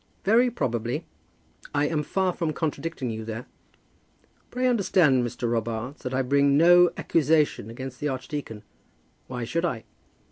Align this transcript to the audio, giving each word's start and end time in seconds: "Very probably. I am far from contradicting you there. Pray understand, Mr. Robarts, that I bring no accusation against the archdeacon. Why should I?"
"Very 0.25 0.49
probably. 0.49 1.05
I 1.75 1.87
am 1.87 2.01
far 2.01 2.33
from 2.33 2.53
contradicting 2.53 3.11
you 3.11 3.23
there. 3.23 3.45
Pray 4.49 4.65
understand, 4.65 5.23
Mr. 5.23 5.51
Robarts, 5.51 6.01
that 6.01 6.11
I 6.11 6.23
bring 6.23 6.57
no 6.57 6.89
accusation 6.97 7.69
against 7.69 7.99
the 7.99 8.07
archdeacon. 8.09 8.63
Why 9.27 9.43
should 9.43 9.63
I?" 9.63 9.83